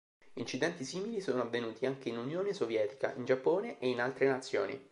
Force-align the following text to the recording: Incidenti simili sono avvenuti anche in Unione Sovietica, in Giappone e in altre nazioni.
Incidenti 0.33 0.83
simili 0.83 1.21
sono 1.21 1.43
avvenuti 1.43 1.85
anche 1.85 2.09
in 2.09 2.17
Unione 2.17 2.53
Sovietica, 2.53 3.13
in 3.13 3.23
Giappone 3.23 3.77
e 3.77 3.87
in 3.87 4.01
altre 4.01 4.27
nazioni. 4.27 4.89